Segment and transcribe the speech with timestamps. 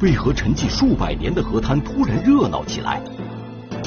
[0.00, 3.02] 为何沉寂数百年的河滩突然热闹起来？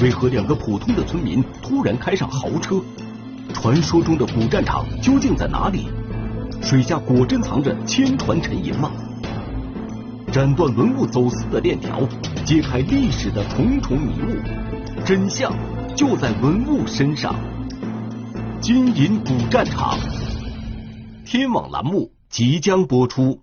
[0.01, 2.81] 为何两个普通的村民突然开上豪车？
[3.53, 5.87] 传说中的古战场究竟在哪里？
[6.61, 8.91] 水下果真藏着千船沉银吗？
[10.33, 12.01] 斩断文物走私的链条，
[12.43, 15.53] 揭开历史的重重迷雾，真相
[15.95, 17.33] 就在文物身上。
[18.59, 19.97] 金银古战场，
[21.25, 23.39] 天网栏目即将播出。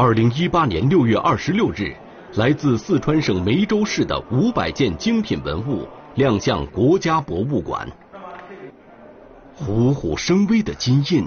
[0.00, 1.92] 二零一八年六月二十六日，
[2.34, 7.90] 来自四川省梅州市的五百件精品文物亮相国家博物馆。
[9.56, 11.26] 虎虎生威的金印，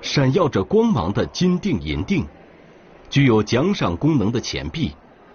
[0.00, 2.24] 闪耀着光芒的金锭银锭，
[3.08, 4.92] 具有奖赏功能的钱币，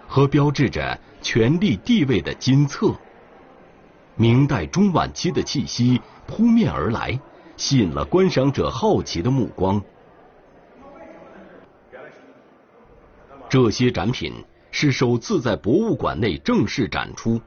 [0.08, 2.90] 和标志着权力地位的金册。
[4.14, 7.20] 明代中晚期的气息扑面而来，
[7.58, 9.78] 吸引了观赏者好奇的目光。
[13.48, 17.40] 这些展品是首次在博物馆内正式展出，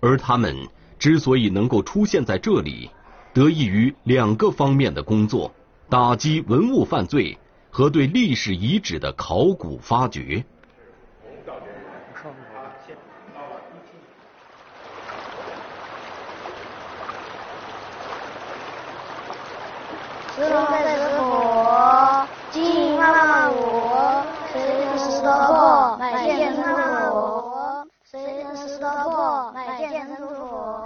[0.00, 0.54] 而他们
[0.98, 2.90] 之所以能够出现在这里，
[3.32, 5.52] 得益于两个方面的工作：
[5.88, 7.36] 打击文物犯罪
[7.70, 10.44] 和对历史遗址的考古发掘。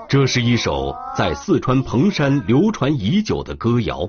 [0.08, 4.08] 这是一首在四川彭山流传已久的歌谣，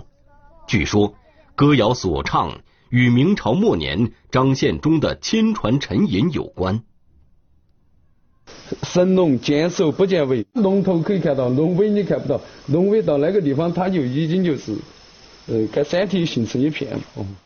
[0.65, 1.13] 据说
[1.55, 6.81] 歌谣所唱与明朝末年张献忠的亲传沉银有关。
[8.83, 14.77] 神龙见首不见尾，龙头可以看到，龙尾你看不到，龙尾到那个地方，它就已经就是，
[15.47, 17.01] 呃，跟山体形成一片了。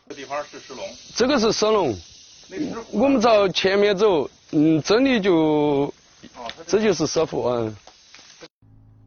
[0.08, 0.84] 这地方是石龙，
[1.16, 1.92] 这个是石龙。
[2.92, 5.92] 我们朝前面走，嗯，这里就，
[6.68, 7.74] 这就是石虎啊。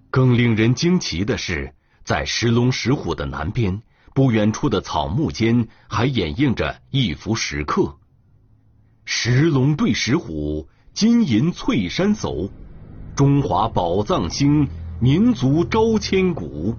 [0.10, 1.74] 更令人惊奇的是，
[2.04, 3.82] 在石龙石虎的南边，
[4.14, 7.98] 不远处的草木间还掩映着一幅石刻
[9.06, 12.50] ：“石龙对石虎，金银翠山叟，
[13.16, 14.68] 中华宝藏兴，
[15.00, 16.76] 民族昭千古。”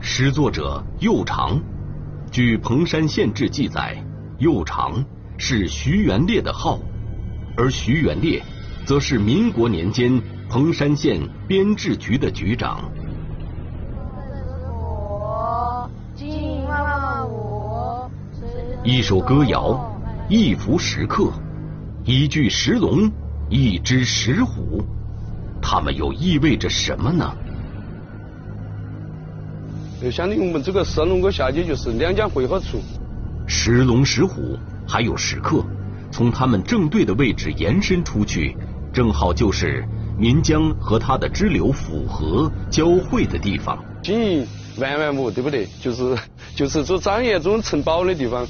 [0.00, 1.60] 诗作者右长，
[2.32, 4.02] 据《彭山县志》记载，
[4.38, 5.04] 右长
[5.36, 6.78] 是徐元烈的号，
[7.56, 8.42] 而徐元烈
[8.84, 10.20] 则是民国年间。
[10.48, 12.90] 彭山县编制局的局长。
[18.84, 21.32] 一首歌谣，一幅石刻，
[22.04, 23.10] 一具石龙，
[23.50, 24.84] 一只石虎，
[25.60, 27.36] 它们又意味着什么呢？
[30.00, 32.80] 就相当于我们这个石龙沟下去就是两江汇合处。
[33.48, 35.64] 石龙、石虎还有石刻，
[36.12, 38.56] 从他们正对的位置延伸出去，
[38.92, 39.84] 正好就是。
[40.18, 44.46] 岷江和它的支流府河交汇的地方，经营
[44.78, 45.68] 万万亩，对不对？
[45.80, 46.16] 就是
[46.56, 48.46] 就是做张掖这种城堡的地方。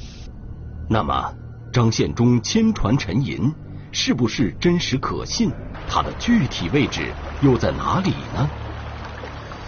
[0.89, 1.33] 那么，
[1.73, 3.53] 张献忠亲传沉银
[3.91, 5.51] 是不是真实可信？
[5.89, 7.13] 它的具体位置
[7.43, 8.49] 又在哪里呢？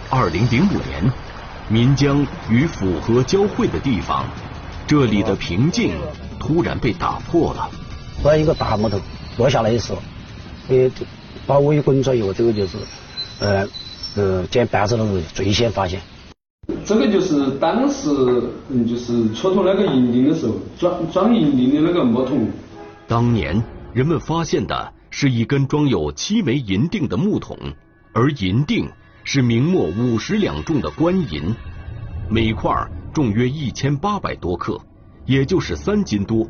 [0.09, 1.11] 二零零五年，
[1.69, 4.25] 岷江与府河交汇的地方，
[4.87, 5.93] 这里的平静
[6.39, 7.69] 突然被打破了。
[8.21, 8.99] 突然一个大木头
[9.37, 9.99] 落下来的时候，
[10.69, 10.89] 呃。
[11.49, 12.77] 把我一滚出以后，这个就是，
[13.39, 13.67] 呃，
[14.15, 15.99] 呃，捡扳手的人最先发现。
[16.85, 18.11] 这个就是当时，
[18.69, 22.47] 嗯，就是出土那个银锭的时候，装装银锭的那个木桶。
[23.07, 27.57] 当年人们发现的是一根装有七枚银锭的木桶，
[28.13, 28.87] 而银锭
[29.23, 31.55] 是明末五十两重的官银，
[32.29, 32.71] 每块
[33.11, 34.79] 重约一千八百多克，
[35.25, 36.47] 也就是三斤多。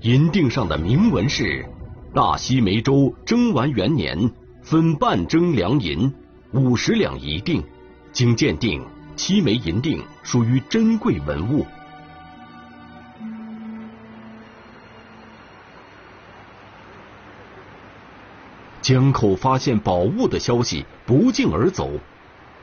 [0.00, 1.66] 银锭上的铭文是。
[2.14, 4.30] 大西梅州征完元年
[4.62, 6.12] 分半征粮银
[6.52, 7.64] 五十两一锭，
[8.12, 8.84] 经鉴定，
[9.16, 11.64] 七枚银锭属于珍贵文物。
[18.82, 21.92] 江口发现宝物的消息不胫而走，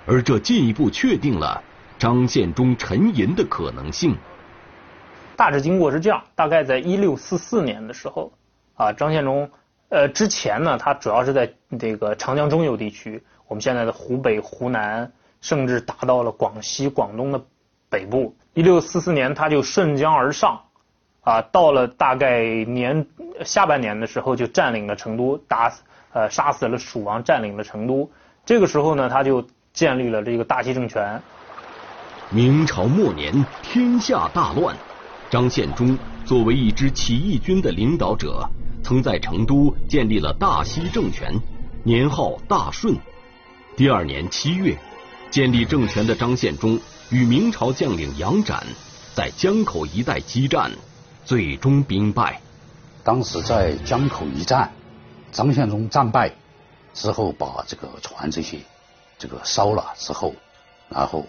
[0.06, 1.64] 而这进一步确定了
[1.98, 4.16] 张献忠沉银的可能性。
[5.36, 8.32] 大致经过是这样：大概在一六四四年的时候。
[8.80, 9.52] 啊，张献忠，
[9.90, 15.12] 呃，之前呢，他主要是在这个长江中游地区，我们现在的湖北、湖南
[15.42, 17.44] 甚至达到了广西、广东的
[17.90, 18.34] 北部。
[18.54, 20.62] 一六四四年，他就顺江而上，
[21.20, 23.06] 啊，到了大概年
[23.44, 25.74] 下半年的时候，就占领了成都，打
[26.14, 28.10] 呃杀死了蜀王，占领了成都。
[28.46, 31.22] 这个时候呢，他就建立了这个大西政权。
[32.30, 34.74] 明朝末年，天下大乱，
[35.30, 38.50] 张献忠作为一支起义军的领导者，
[38.84, 41.34] 曾在成都建立了大西政权，
[41.84, 42.96] 年号大顺。
[43.76, 44.78] 第二年七月，
[45.30, 46.80] 建立政权的张献忠
[47.10, 48.66] 与明朝将领杨展
[49.14, 50.72] 在江口一带激战，
[51.24, 52.42] 最终兵败。
[53.04, 54.72] 当时在江口一战，
[55.32, 56.32] 张献忠战败
[56.94, 58.60] 之后，把这个船这些
[59.18, 60.34] 这个烧了之后，
[60.90, 61.26] 然后。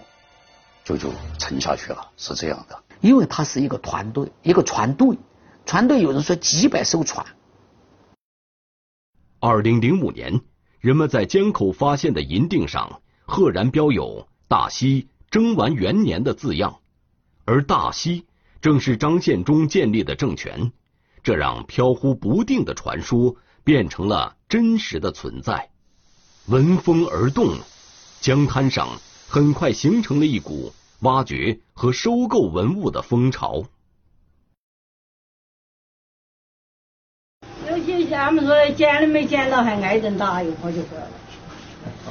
[0.82, 2.76] 就就沉下去了，是这样的。
[3.00, 5.16] 因为它是一个团队，一个船队，
[5.66, 7.24] 船队有人说几百艘船。
[9.42, 10.42] 二零零五年，
[10.80, 16.80] 人们在江口发现的银锭上赫然标有“大西征完元年”的字样，
[17.46, 18.26] 而大西
[18.60, 20.72] 正是张献忠建立的政权，
[21.22, 23.34] 这让飘忽不定的传说
[23.64, 25.70] 变成了真实的存在。
[26.46, 27.56] 闻风而动，
[28.20, 28.88] 江滩上。
[29.32, 30.72] 很快形成了一股
[31.02, 33.62] 挖掘和收购文物的风潮。
[38.10, 41.04] 有些厦门说捡都没捡到，还挨顿打一会就回来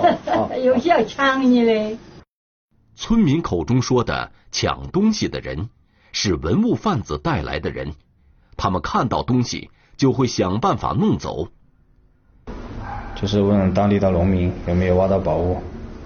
[0.07, 0.57] 了。
[0.63, 1.97] 有些要抢你的。
[2.95, 5.67] 村民口中说的抢东西的人，
[6.13, 7.95] 是文物贩子带来的人，
[8.55, 11.49] 他们看到东西就会想办法弄走。
[13.17, 15.61] 就是问当地的农民有没有挖到宝物。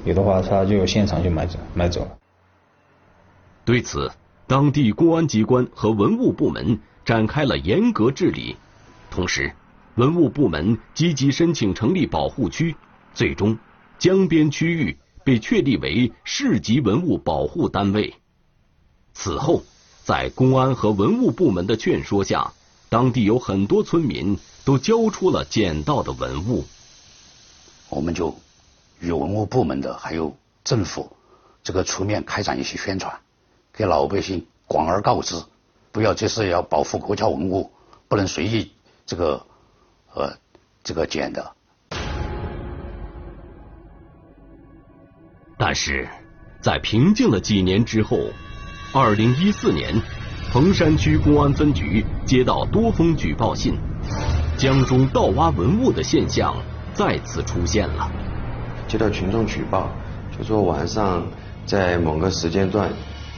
[0.05, 2.17] 有的话，他就现场就买走买走了。
[3.63, 4.11] 对此，
[4.47, 8.57] 当地公安机关和文物部门展开了严格治理，
[9.11, 9.53] 同时，
[9.95, 12.75] 文物部门积极申请成立保护区，
[13.13, 13.57] 最终，
[13.99, 18.13] 江边区域被确立为市级文物保护单位。
[19.13, 19.63] 此后，
[20.03, 22.53] 在公安和文物部门的劝说下，
[22.89, 26.63] 当地有很多村民都交出了捡到的文物。
[27.89, 28.35] 我们就。
[28.99, 31.11] 与文物部门的还有政府，
[31.61, 33.13] 这个出面开展一些宣传，
[33.73, 35.43] 给老百姓广而告之，
[35.91, 37.69] 不要就是要保护国家文物，
[38.07, 38.71] 不能随意
[39.05, 39.45] 这个
[40.13, 40.33] 呃
[40.83, 41.51] 这个捡的。
[45.57, 46.09] 但是，
[46.61, 48.17] 在平静了几年之后，
[48.93, 49.93] 二零一四年，
[50.51, 53.75] 彭山区公安分局接到多封举报信，
[54.57, 56.55] 江中盗挖文物的现象
[56.93, 58.11] 再次出现了。
[58.87, 59.89] 接到群众举报，
[60.37, 61.25] 就说晚上
[61.65, 62.91] 在某个时间段，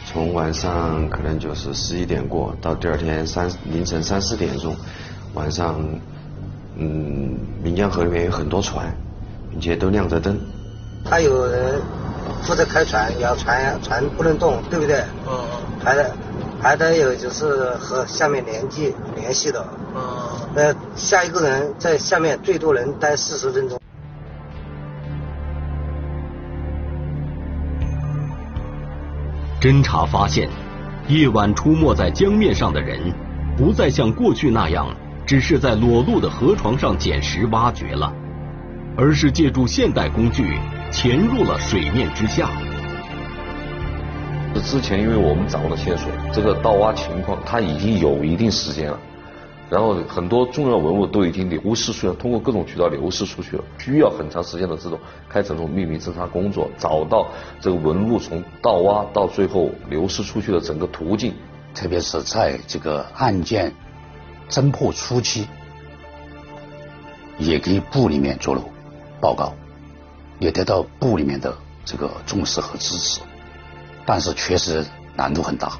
[0.06, 4.76] 从晚上可能就是十一点过到第二天三凌晨三四点钟，
[5.34, 5.80] 晚上，
[6.78, 8.86] 嗯，岷江河里面有很多船，
[9.50, 10.40] 并且都亮着灯。
[11.06, 11.82] 他有人
[12.44, 15.04] 负责开船，要船船不能动，对不对？
[15.28, 15.40] 嗯。
[15.84, 16.12] 还得
[16.60, 19.66] 还得有就是和下面联系联系的。
[19.96, 20.02] 嗯。
[20.56, 23.80] 那下一个人在下面最多能待四十分钟。
[29.62, 30.50] 侦查发现，
[31.08, 33.14] 夜晚出没在江面上的人，
[33.58, 34.88] 不再像过去那样，
[35.26, 38.14] 只是在裸露的河床上捡石挖掘了，
[38.96, 40.58] 而是借助现代工具
[40.92, 42.50] 潜入了水面之下。
[44.64, 49.00] 之前因为我们掌握的线索，这个盗挖情况它已经有一定时间了。
[49.68, 57.28] 然后很多重要文物都已经流失出去了，通过各种渠道流失出去了，需要很长时间的这种开展这种秘密侦查工作，找到
[57.60, 61.34] 这个文物从盗挖到最后流失出去的整个途径。
[61.74, 63.74] 特别是在这个案件
[64.50, 65.48] 侦破初期，
[67.38, 68.64] 也给部里面做了
[69.20, 69.54] 报告，
[70.40, 73.22] 也得到部里面的这个重视和支持，
[74.06, 74.86] 但是确实
[75.16, 75.78] 难度很大。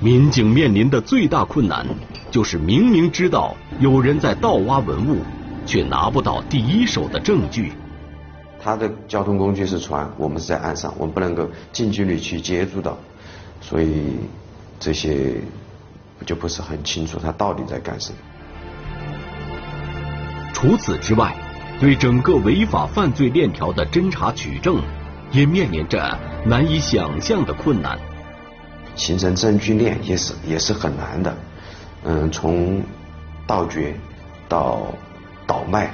[0.00, 1.86] 民警面临的最大困难，
[2.30, 5.22] 就是明明知道有人在盗挖文物，
[5.64, 7.72] 却拿不到第一手的证据。
[8.62, 12.98] 他的交通工具是船，我们是在岸上，我们不能够近距离去接触到，
[13.60, 14.16] 所以
[14.78, 15.36] 这些
[16.24, 18.18] 就不是很清楚他到底在干什么。
[20.52, 21.34] 除此之外，
[21.78, 24.80] 对整个违法犯罪链条的侦查取证，
[25.30, 27.98] 也面临着难以想象的困难。
[28.94, 31.36] 形成证据链也是也是很难的，
[32.04, 32.82] 嗯，从
[33.46, 33.94] 盗掘
[34.48, 34.86] 到
[35.46, 35.92] 倒卖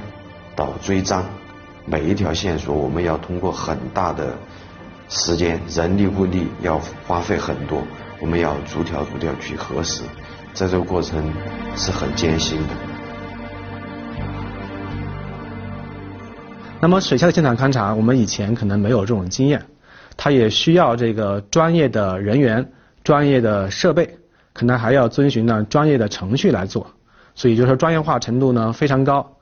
[0.55, 1.25] 到追赃，
[1.85, 4.38] 每一条线索我们要通过很大的
[5.09, 7.83] 时间、人力物力要花费很多，
[8.23, 10.05] 我们要逐条逐条去核实，
[10.55, 11.35] 在这个过程
[11.76, 12.69] 是很艰辛的。
[16.81, 19.61] 那么水下的现场勘查，我们以前可能没有这种经验，
[20.17, 24.17] 它也需要这个专业的人员、专业的设备，
[24.52, 26.87] 可能还要遵循呢专业的程序来做，
[27.35, 29.37] 所以就说专业化程度呢非常高。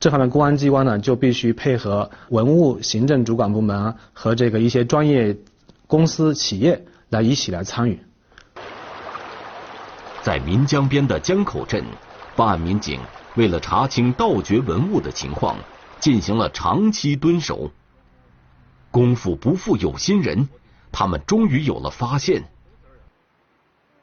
[0.00, 5.36] 这方面公安机关呢就必须配合文物行政主管部门和这个一些专业
[5.86, 8.00] 公司企业来一起来参与。
[10.24, 11.84] 在岷江边的江口镇，
[12.34, 12.98] 办案民警
[13.36, 15.58] 为了查清盗掘文物的情况，
[16.00, 17.70] 进行了长期蹲守。
[18.90, 20.48] 功夫不负有心人，
[20.90, 22.42] 他们终于有了发现。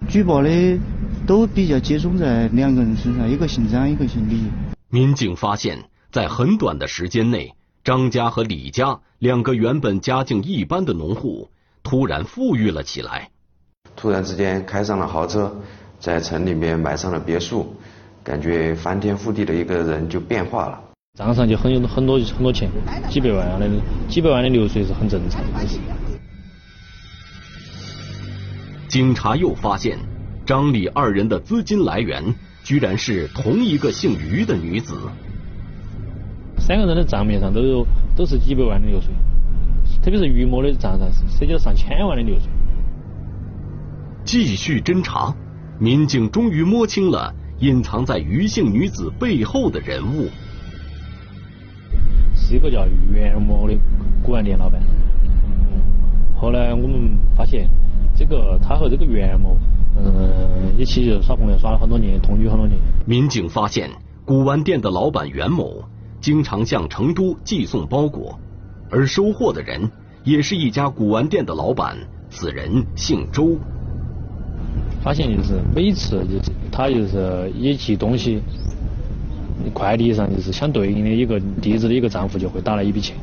[0.08, 0.80] 举报的
[1.26, 4.44] 都比较集中在两个人身上，一个姓张，一个姓李。
[4.90, 11.50] 民警发现，在很短的时间内，张家和李家两个原本家境一般的农户，
[11.82, 13.32] 突然富裕了起来。
[13.96, 15.54] 突然之间开上了豪车，
[16.02, 17.74] 在城里面买上了别墅，
[18.24, 20.82] 感觉翻天覆地的一个人就变化了。
[21.14, 22.70] 账上就很有很多很多钱，
[23.10, 23.70] 几百万的
[24.10, 25.60] 几百万的流水是很正常的。
[28.90, 29.98] 警察又发现，
[30.46, 32.36] 张李二人的资金来源。
[32.64, 34.94] 居然是同一个姓于的女子。
[36.60, 37.84] 三个人的账面上都有
[38.16, 39.12] 都是几百万的流水，
[40.04, 42.48] 特别是于某的账上是涉及到上千万的流水。
[44.24, 45.36] 继续侦查，
[45.82, 50.30] 民警终于摸清了隐藏在余姓女子背后的人物，
[52.36, 53.76] 是一个叫袁某的
[54.22, 54.80] 古玩店老板。
[56.36, 57.68] 后来我们发现，
[58.16, 59.58] 这个他和这个袁某。
[59.98, 62.80] 嗯，一起就耍朋友耍了很多年，同居很多年。
[63.04, 63.90] 民警发现，
[64.24, 65.84] 古玩店的老板袁某
[66.20, 68.40] 经常向成都寄送包裹，
[68.92, 69.90] 而收货的人
[70.24, 71.98] 也是一家古玩店的老板，
[72.30, 73.58] 此人姓周。
[75.04, 78.42] 发现就是每次就是他就是一寄东西，
[79.74, 83.16] 快递上就是相对应的一个地址的一个账户就会打来一笔钱，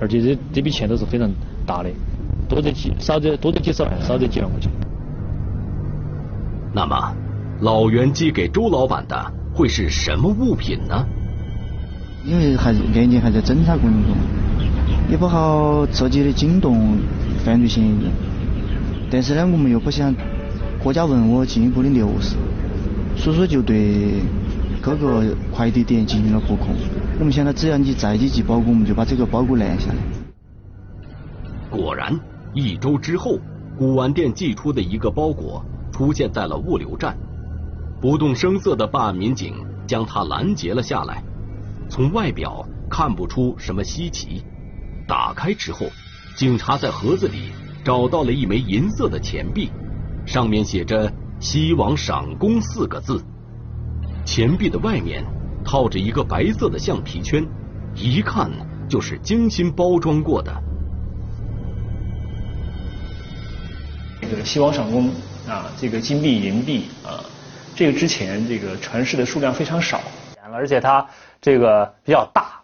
[0.00, 1.28] 而且这这笔钱都是非常
[1.66, 1.90] 大的，
[2.48, 4.70] 多则几少则多则几十万，少则几万块钱。
[6.72, 7.14] 那么，
[7.60, 11.06] 老袁寄给周老板的会是什么物品呢？
[12.24, 14.16] 因为还案件还在侦查过程中，
[15.10, 16.96] 也不好直接的惊动
[17.44, 18.10] 犯罪嫌疑人。
[19.10, 20.12] 但是呢，我们又不想
[20.84, 22.36] 国家文物进一步的流失，
[23.16, 24.20] 所以说就对
[24.82, 26.76] 各个快递点进行了布控。
[27.18, 29.96] 我们现在，只要你再去寄包裹，我们就把这个包裹拦下来。
[31.70, 32.20] 果然，
[32.52, 33.38] 一周之后，
[33.78, 35.64] 古玩店寄出的一个包裹。
[35.90, 37.16] 出现在了物流站，
[38.00, 39.54] 不动声色的办案民警
[39.86, 41.22] 将他拦截了下来。
[41.88, 44.42] 从外表看不出什么稀奇，
[45.06, 45.86] 打开之后，
[46.34, 47.52] 警察在盒子里
[47.84, 49.70] 找到了一枚银色的钱币，
[50.26, 53.22] 上面写着“西王赏功”四个字。
[54.24, 55.24] 钱币的外面
[55.64, 57.46] 套着一个白色的橡皮圈，
[57.94, 58.50] 一看
[58.88, 60.52] 就是精心包装过的。
[64.20, 65.10] 这个“西王赏功”。
[65.46, 67.20] 啊，这个金币、银币啊，
[67.76, 70.00] 这个之前这个传世的数量非常少，
[70.50, 71.06] 而且它
[71.38, 72.62] 这个比较大，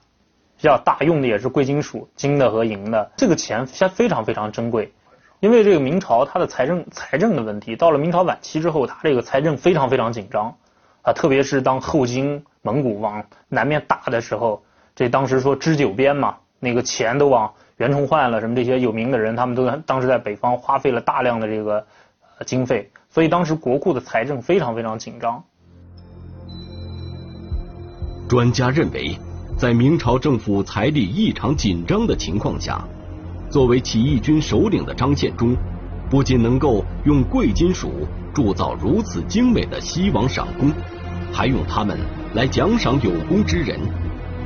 [0.56, 3.12] 比较大，用的也是贵金属，金的和银的。
[3.18, 4.94] 这个钱现非常非常珍贵，
[5.40, 10.54] 因为这个明朝它的财政财政的问题，到了明朝晚期之后，它这个财政非常非常紧张
[11.02, 14.62] 啊，特别是当后金蒙古往南面打的时候，
[14.94, 21.84] 这当时说支九边嘛，那个钱都往袁崇焕了什么这些有名的人，他们都当时在北方花费了大量的这个。
[22.46, 25.44] 经费，所以当时国库的财政非常非常紧张。
[28.30, 29.14] 专家认为，
[29.58, 32.82] 在明朝政府财力异常紧张的情况下，
[33.50, 35.56] 作为起义军首领的张献忠，
[36.08, 40.70] 不仅能够用贵金属铸造如此精美的西王赏功，
[41.32, 41.98] 还用它们
[42.34, 43.80] 来奖赏有功之人，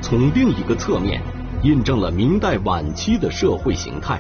[0.01, 1.21] 从另一个侧面
[1.63, 4.19] 印证了明代晚期的社会形态。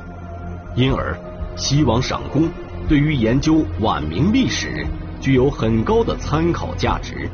[0.76, 1.16] 因而，
[1.56, 2.48] 西王赏功。
[2.86, 4.86] 对于研究晚明历史，
[5.18, 7.30] 具有很高的参考价值。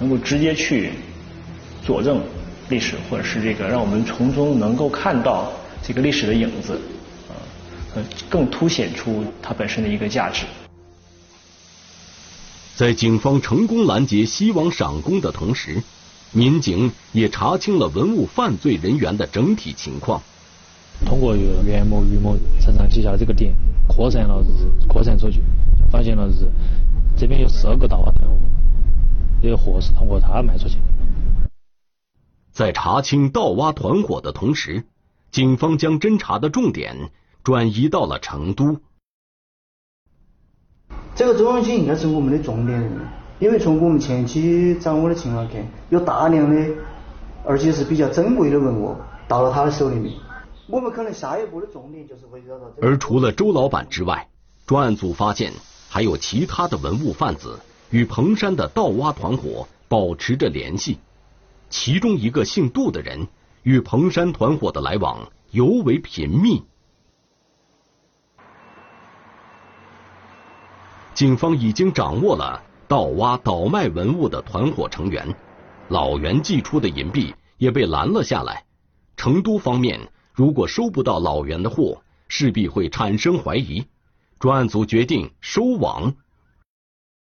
[0.00, 0.90] 能够直接去
[1.84, 2.20] 佐证
[2.68, 5.50] 历史，或者是这个让我们从中能够看到
[5.82, 6.80] 这个历史的影子，
[7.28, 7.32] 啊，
[8.28, 10.44] 更凸显出它本身的一个价值。
[12.76, 15.82] 在警方成功拦截西王赏功的同时，
[16.32, 20.22] 民警也查清了文物犯罪人员的整体情况。
[21.04, 23.54] 通过袁某、于某身上记下的这个点，
[23.86, 25.40] 扩散了是扩散出去，
[25.90, 26.48] 发现了是
[27.16, 28.36] 这边有十二个盗挖团伙，
[29.40, 30.76] 这些货是通过他卖出去。
[32.58, 34.82] 在查清盗挖团伙的同时，
[35.30, 37.12] 警方将侦查的重点
[37.44, 38.80] 转移到了成都。
[41.14, 42.98] 这个周永清应该是我们的重点人物，
[43.38, 46.74] 因为从我们前期掌握的情况看，有大量的，
[47.44, 48.96] 而且是比较珍贵的文物
[49.28, 50.14] 到了他的手里面。
[50.66, 52.64] 我们可能下一步的重点就是围绕到。
[52.82, 54.28] 而除了周老板之外，
[54.66, 55.52] 专案组发现
[55.88, 57.60] 还有其他的文物贩子
[57.90, 60.98] 与彭山的盗挖团伙保持着联系，
[61.68, 63.26] 其中一个姓杜的人
[63.62, 66.62] 与彭山团伙的来往尤为频密。
[71.14, 75.34] 警方已经掌握了盗挖倒卖文物的团伙成员，
[75.88, 78.64] 老袁寄出的银币也被拦了下来。
[79.16, 80.00] 成都方面。
[80.32, 83.84] 如果收不到老袁的货，势必会产生怀疑。
[84.38, 86.14] 专案组决定收网。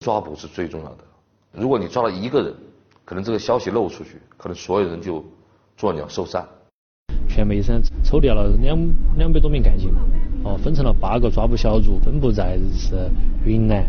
[0.02, 1.04] 抓捕是最重要的。
[1.52, 2.56] 如果你抓了一个人，
[3.08, 5.24] 可能这个消息漏出去，可能所有人就
[5.78, 6.46] 作鸟兽散。
[7.30, 8.78] 全眉山抽调了两
[9.18, 9.94] 两百多名干警，
[10.44, 13.10] 哦，分成了八个抓捕小组，分布在是
[13.46, 13.86] 云南、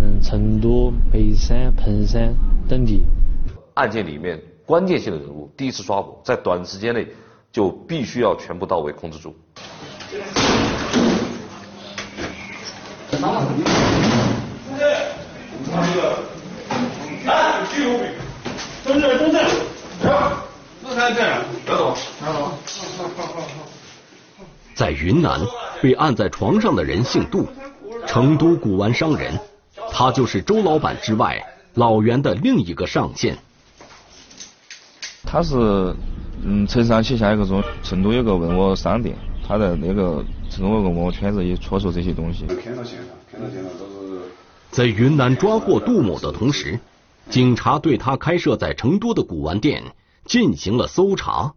[0.00, 2.32] 嗯成都、眉山、彭山
[2.68, 3.02] 等地。
[3.74, 7.08] 案件里面关键性的人物第一次抓捕，在短时间内。
[7.50, 9.34] 就必须要全部到位控制住。
[24.74, 25.40] 在云南
[25.82, 27.46] 被按在床上的人姓杜，
[28.06, 29.38] 成都古玩商人，
[29.90, 33.38] 他就是周老板之外老袁的另一个上线。
[35.24, 35.94] 他是。
[36.40, 42.46] 嗯，城山旗下一个中成都有个文物商店，他在那个成都有个文物圈子也出售这些东西。
[44.70, 46.78] 在云南抓获杜某的同时，
[47.28, 49.82] 警察对他开设在成都的古玩店
[50.28, 51.54] 进行了搜查。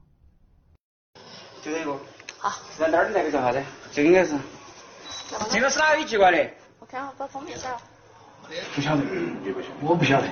[1.62, 1.96] 就这个。
[2.40, 2.52] 好。
[2.80, 3.62] 在哪儿的那个叫啥子？
[3.92, 4.36] 这应该是。
[5.52, 6.52] 这个是哪里寄过来的？
[6.80, 7.78] 我看下，把封面下。
[8.74, 9.04] 不晓得，
[9.82, 10.28] 我不晓得。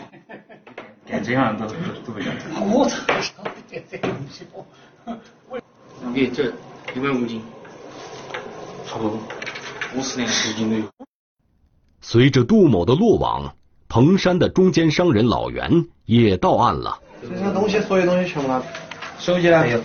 [1.05, 1.73] 店这样都都
[2.05, 2.39] 都不晓得。
[2.73, 3.43] 我操！
[3.67, 4.65] 店这东西我。
[6.13, 6.51] 给这
[6.95, 7.43] 一万五斤，
[8.85, 9.19] 差不多
[9.95, 10.83] 五十年十斤都有。
[12.01, 13.53] 随着杜某的落网，
[13.87, 16.99] 彭山的中间商人老袁也到案了。
[17.21, 18.61] 这些东西，所有东西全部拿，
[19.17, 19.61] 手机呢？
[19.63, 19.81] 没有。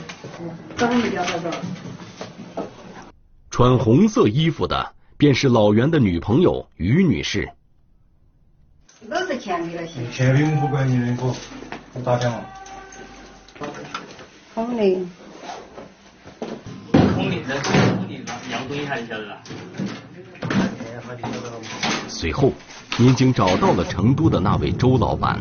[3.50, 7.48] 穿红色衣服的便是老袁的女朋友于女士。
[9.08, 10.10] 都是钱给了钱。
[10.10, 11.34] 钱我不管你那个，
[11.94, 12.40] 你打电话。
[14.54, 15.06] 空的。
[17.14, 18.14] 空的，那空的，
[18.50, 19.42] 杨东西还晓得啦。
[22.08, 22.52] 随后，
[22.98, 25.38] 民警找到了成都的那位周老板。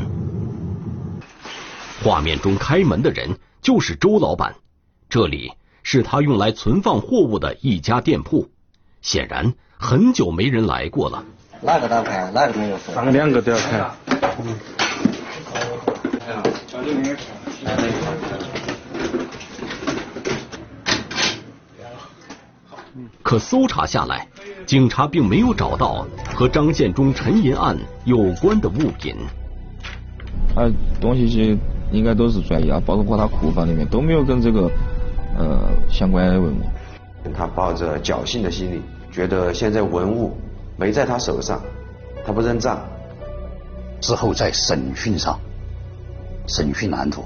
[2.04, 4.54] 画面中开门的人就是周老板，
[5.08, 8.50] 这里是他用来存放货物的一家店铺，
[9.02, 11.24] 显然很久没人来过了。
[11.62, 12.30] 哪个打开？
[12.32, 13.90] 哪个没有放两个都要开。
[23.22, 24.28] 可搜查下来，
[24.66, 29.16] 警察并没有找到和张建忠沉银案有关的物品。
[30.54, 30.70] 啊
[31.02, 31.58] 东西些
[31.94, 34.70] 应该都是专业啊，包括他库房里面都没有跟这个
[35.38, 35.58] 呃
[35.90, 36.62] 相关的文物。
[37.34, 40.36] 他抱着侥幸的心理，觉得现在文物。
[40.76, 41.62] 没在他手上，
[42.26, 42.82] 他不认账。
[44.02, 45.40] 之后在审讯上，
[46.48, 47.26] 审讯难度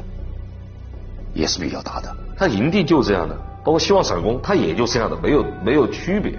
[1.34, 2.14] 也是比较大的。
[2.36, 6.34] 他营地就这样的，包括希望闪光，他也就这样的，没有没有区别。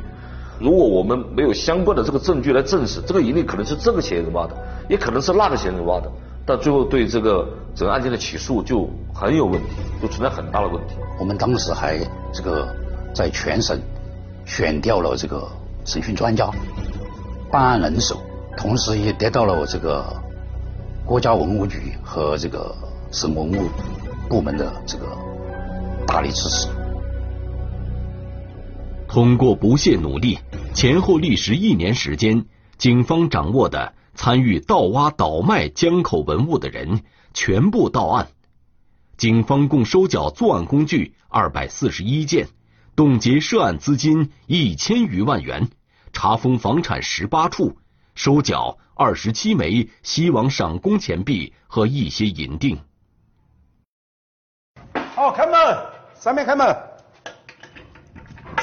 [0.61, 4.55] 如果我们没有相关的这个证据来证实，这个营地可能是这个嫌疑人挖的，
[4.87, 6.12] 也可能是那个嫌疑人挖的，
[6.48, 9.68] 但最后对这个整个案件的起诉就很有问题，
[10.00, 10.94] 就存在很大的问题。
[11.20, 11.98] 我们当时还
[12.32, 12.74] 这个
[13.14, 13.78] 在全省
[14.46, 15.46] 选调了这个
[15.84, 16.50] 审讯专家。
[17.52, 18.16] 办案人手，
[18.56, 20.02] 同时也得到了这个
[21.04, 22.74] 国家文物局和这个
[23.12, 23.68] 省文物
[24.30, 25.06] 部门的这个
[26.06, 26.68] 大力支持。
[29.06, 30.38] 通过不懈努力，
[30.72, 32.46] 前后历时一年时间，
[32.78, 37.02] 警方掌握的参与盗挖倒卖江口文物的人
[37.35, 38.26] 全部到案。
[39.16, 42.48] 警方共收缴作案工具二百四十一件，
[42.96, 45.70] 冻结涉案资金一千余万元。
[46.12, 47.78] 查封房产十八处，
[48.16, 52.76] 收缴二十七枚西王赏功钱币和一些银锭。
[55.14, 55.54] 好，开门，
[56.14, 56.76] 三面开门。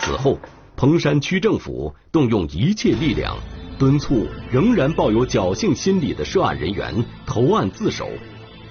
[0.01, 0.37] 此后，
[0.75, 3.37] 彭山区政府动用一切力量，
[3.77, 6.93] 敦促仍然抱有侥幸心理的涉案人员
[7.25, 8.09] 投案自首。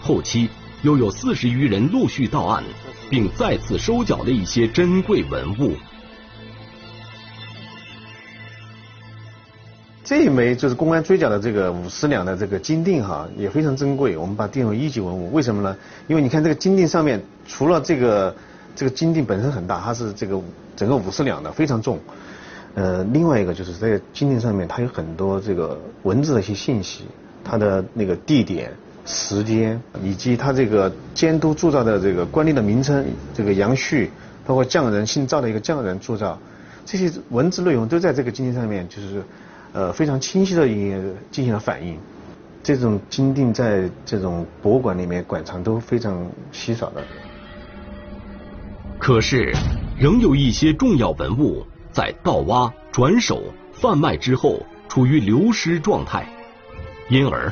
[0.01, 0.49] 后期
[0.83, 2.63] 又有四十余人陆续到案，
[3.11, 5.73] 并再次收缴了一些珍贵文物。
[10.03, 15.33] 这一枚就是公安追缴的这个五十两的这个金锭哈，也非常珍贵，我们把它定为一级文物。
[15.33, 15.75] 为什么呢？
[16.07, 18.37] 因为你看这个金锭上面，除了这个
[18.77, 20.39] 这个金锭本身很大，它是这个
[20.77, 21.99] 整个五十两的，非常重。
[22.75, 27.05] 呃，另外一个就是在金锭上面，它有很多这个文字的一些信息，
[27.43, 28.73] 它的那个地点、
[29.05, 34.11] 时间，以及它这个监督铸造的这个官吏的名称，这个杨旭，
[34.47, 36.39] 包括匠人姓赵的一个匠人铸造，
[36.85, 39.23] 这些文字内容都在这个金锭上面，就是。
[39.77, 41.99] 呃，非常清晰的也进行了反映，
[42.63, 47.03] 这种金锭在这种博物馆里面馆藏都非常稀少的。
[49.01, 49.53] 可是，
[49.99, 56.27] 仍有一些重要文物在盗挖、转手、贩卖之后处于流失状态，
[57.09, 57.51] 因而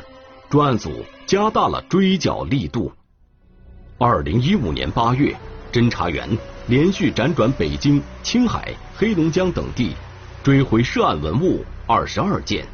[0.49, 0.91] 专案组
[1.25, 2.91] 加大了追缴力度。
[3.97, 5.35] 二零一五年八月，
[5.71, 6.29] 侦查员
[6.67, 9.95] 连续辗转北京、青海、黑龙江等地，
[10.43, 11.63] 追回涉案文物。
[11.85, 12.65] 二十二件。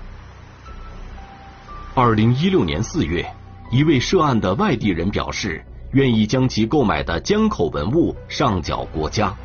[1.96, 3.26] 二零一六年四月，
[3.72, 9.36] 一位涉案的外地人表示，愿意将其购买的江口文物上缴国家。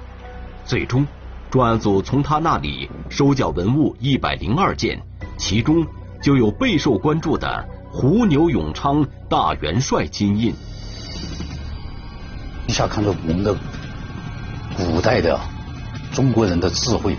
[0.67, 1.07] 最终，
[1.55, 5.01] 专案组从他那里收缴文物一百零二件，
[5.39, 5.87] 其中
[6.21, 10.53] 就有备受关注的胡牛永昌大元帅金印。
[12.67, 13.55] 一下看到我们的
[14.77, 15.39] 古代的
[16.13, 17.17] 中国人的智慧，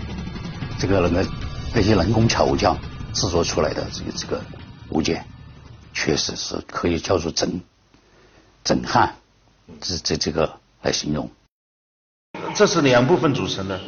[0.78, 1.30] 这个那个。
[1.74, 2.78] 那些人工巧匠
[3.12, 4.42] 制作出来的这个这个
[4.90, 5.26] 物件，
[5.92, 7.60] 确实是可以叫做震
[8.64, 9.14] 震撼，
[9.80, 11.30] 这这这个来形容。
[12.56, 13.78] 这是两部分组成的，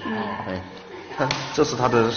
[0.46, 0.62] 哎，
[1.16, 2.12] 看这是它的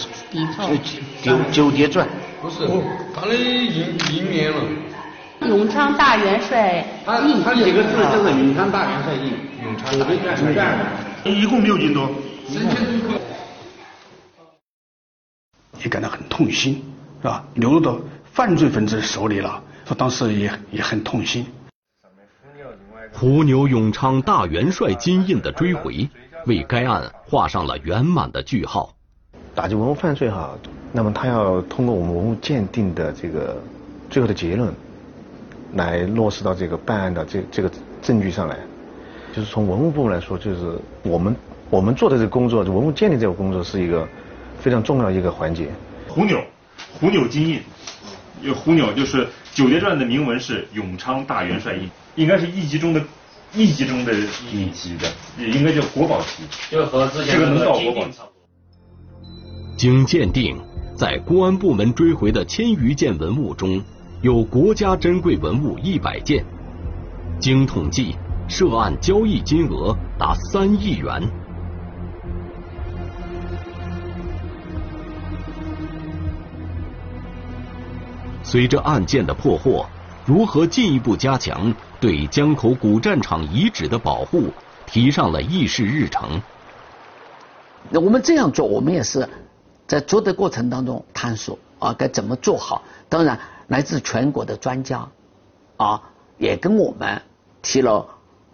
[1.23, 2.05] 九九叠传，
[2.41, 2.67] 不是，
[3.15, 4.61] 它的印印面了。
[5.47, 6.85] 永昌大元帅
[7.25, 9.33] 印，他几个字就是永昌大元帅印，
[9.63, 10.51] 永昌大元帅
[11.23, 12.11] 印，一共六斤多。
[15.81, 16.83] 也感到很痛心，
[17.21, 17.45] 是吧？
[17.53, 21.45] 流入到犯罪分子手里了，说当时也也很痛心。
[23.13, 26.09] 胡牛永昌大元帅金印的追回，
[26.45, 28.93] 为该案画上了圆满的句号。
[29.53, 30.51] 打击文物犯罪哈，
[30.91, 33.61] 那么他要通过我们文物鉴定的这个
[34.09, 34.73] 最后的结论，
[35.73, 38.57] 来落实到这个办案的这这个证据上来。
[39.33, 41.35] 就是从文物部门来说，就是我们
[41.69, 44.07] 我们做的这个工作，文物鉴定这个工作是一个。
[44.61, 45.69] 非常重要的一个环节。
[46.07, 46.39] 虎钮，
[46.99, 47.59] 虎钮金印，
[48.43, 53.01] 有虎钮就是九叠传的铭文是永昌大元帅印，应该是一级中的，
[53.53, 54.13] 一级中的
[54.51, 58.19] 一级的，也应该叫国宝级，就和之前能到国宝级。
[59.75, 60.57] 经鉴定，
[60.95, 63.81] 在公安部门追回的千余件文物中，
[64.21, 66.45] 有国家珍贵文物一百件，
[67.39, 68.15] 经统计，
[68.47, 71.21] 涉案交易金额达三亿元。
[78.43, 79.85] 随着案件的破获，
[80.25, 84.45] 如何进一步加强对江口古战场遗址的保护，
[84.87, 86.41] 提上了议事日程。
[87.91, 89.29] 那我们这样做，我们也是
[89.85, 92.81] 在做的过程当中探索啊，该怎么做好。
[93.07, 95.07] 当然，来自全国的专家
[95.77, 96.01] 啊，
[96.39, 97.21] 也跟我们
[97.61, 98.07] 提了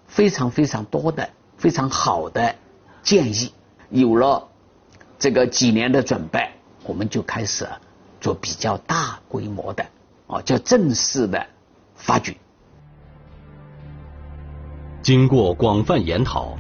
[0.08, 2.54] 非常非常多的非常好的
[3.02, 3.54] 建议。
[3.90, 4.46] 有了
[5.18, 6.52] 这个几年的准备，
[6.84, 7.66] 我们就开始。
[8.20, 9.86] 做比较大规模的，
[10.26, 11.46] 啊，叫正式的
[11.96, 12.36] 发掘。
[15.08, 16.54] 经过广泛研讨，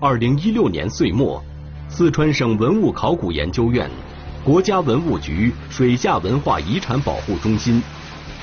[0.00, 1.40] 二零一六年岁末，
[1.88, 3.88] 四川省文物考古研究院、
[4.42, 7.80] 国家文物局水下文化遗产保护中心、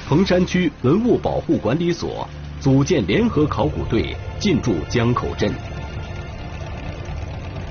[0.08, 2.26] 彭山区文物保护管理所
[2.62, 5.54] 组建联合考古队进驻江口镇，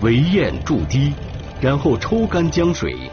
[0.03, 1.14] 围堰筑堤，
[1.59, 3.11] 然后抽干江水。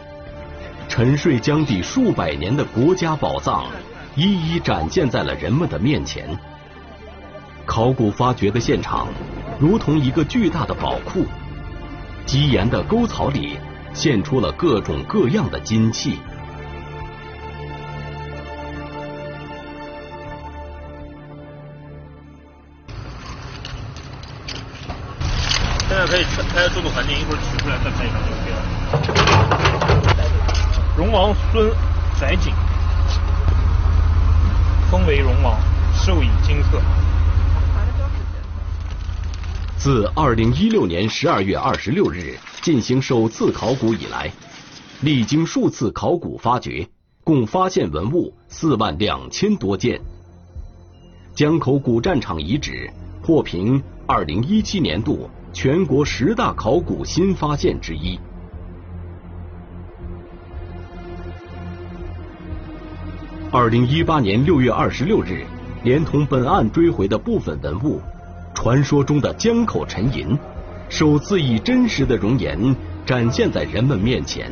[0.86, 3.64] 沉睡江底数百年的国家宝藏，
[4.16, 6.28] 一一展现在了人们的面前。
[7.66, 9.08] 考古发掘的现场，
[9.58, 11.26] 如同一个巨大的宝库，
[12.24, 13.58] 基岩的沟槽里
[13.92, 16.18] 现出了各种各样的金器。
[25.88, 28.62] 现在可以开数字环境，一会儿取出来再拍一张就可以了。
[30.96, 31.70] 荣王孙
[32.18, 32.54] 载景，
[34.90, 35.58] 封为荣王，
[35.94, 36.80] 授以金册。
[39.86, 44.28] 自二零一六年十二月二十六日进行首次考古以来，
[45.02, 46.84] 历经数次考古发掘，
[47.22, 50.00] 共发现文物四万两千多件。
[51.36, 52.90] 江口古战场遗址
[53.22, 57.04] 获评二零一七年度全国十大考古。
[57.04, 58.18] 新发现之一。
[63.52, 65.46] 二零一八年六月二十六日，
[65.84, 68.00] 连同本案追回的部分文物，
[68.56, 70.36] 传说中的江口沉银，
[70.88, 74.50] 首次以真实的容颜展现在人们面前。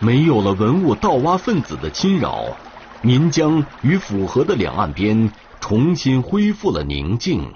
[0.00, 2.44] 没有了文物盗挖分子的侵扰，
[3.02, 7.48] 岷江与府河的两岸边重新恢复了宁静。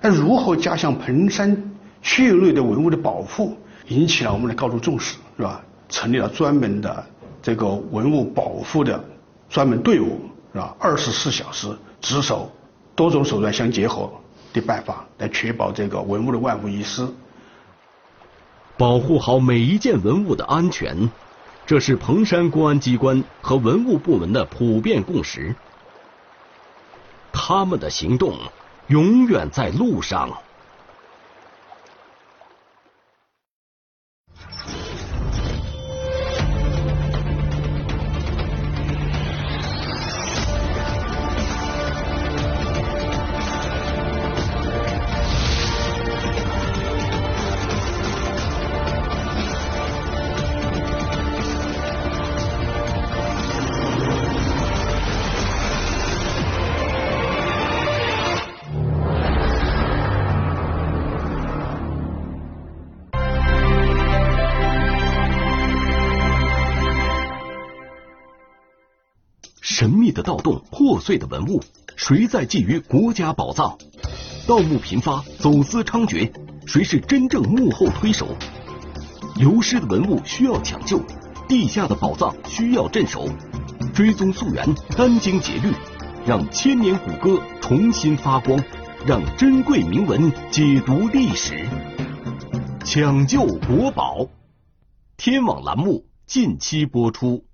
[0.00, 5.60] 那如何加强彭山区域内的文物的保护，引起了我们的高度重视，是吧？
[5.86, 7.04] 成立了专门的
[7.44, 9.04] 这个文物保护的
[9.50, 10.18] 专门队伍，
[10.54, 10.74] 是吧？
[10.78, 12.50] 二十四小时值守，
[12.94, 14.10] 多种手段相结合
[14.54, 17.06] 的办法，来确保这个文物的万无一失，
[18.78, 21.10] 保护好每一件文物的安全。
[21.66, 25.54] 这是彭山公安机关和文物部门的普遍共识，
[27.30, 28.38] 他们的行动
[28.86, 30.30] 永远在路上。
[70.24, 71.62] 盗洞，破碎的文物，
[71.96, 73.76] 谁在觊觎国家宝藏？
[74.48, 76.32] 盗墓频发，走私猖獗，
[76.66, 78.26] 谁是真正幕后推手？
[79.36, 80.98] 流失的文物需要抢救，
[81.46, 83.28] 地下的宝藏需要镇守，
[83.92, 84.64] 追踪溯源，
[84.96, 85.70] 殚精竭虑，
[86.26, 88.58] 让千年古歌重新发光，
[89.06, 91.68] 让珍贵铭文解读历史，
[92.82, 94.26] 抢救国宝。
[95.18, 97.44] 天网栏目近期播出。